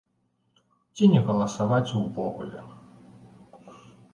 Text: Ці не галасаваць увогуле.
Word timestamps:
Ці 0.99 1.03
не 1.13 1.21
галасаваць 1.27 1.93
увогуле. 1.99 2.59